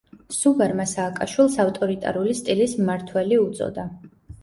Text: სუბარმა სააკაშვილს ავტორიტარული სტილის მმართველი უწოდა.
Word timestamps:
სუბარმა 0.37 0.87
სააკაშვილს 0.93 1.59
ავტორიტარული 1.65 2.37
სტილის 2.43 2.77
მმართველი 2.83 3.43
უწოდა. 3.47 3.91